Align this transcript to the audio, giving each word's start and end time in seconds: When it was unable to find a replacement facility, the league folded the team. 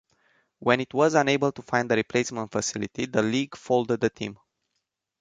When 0.57 0.79
it 0.79 0.95
was 0.95 1.13
unable 1.13 1.51
to 1.51 1.61
find 1.61 1.91
a 1.91 1.95
replacement 1.95 2.51
facility, 2.51 3.05
the 3.05 3.21
league 3.21 3.55
folded 3.55 4.01
the 4.01 4.09
team. 4.09 4.39